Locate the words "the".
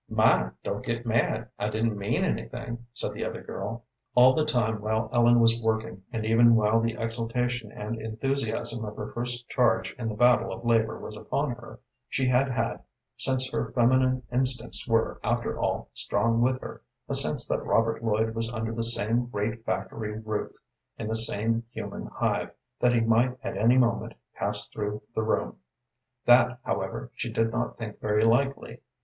3.13-3.23, 4.33-4.45, 6.79-6.95, 10.09-10.15, 18.73-18.83, 21.09-21.13, 25.13-25.21